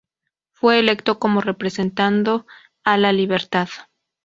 [0.53, 2.47] Fue electo como representando
[2.83, 3.69] a La Libertad.